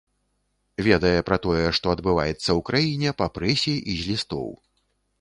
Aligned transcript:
Ведае 0.87 1.11
пра 1.27 1.37
тое, 1.45 1.67
што 1.79 1.93
адбываецца 1.97 2.41
ў 2.41 2.59
краіне 2.73 3.09
па 3.23 3.31
прэсе 3.39 3.79
і 3.91 4.03
з 4.03 4.13
лістоў. 4.13 4.53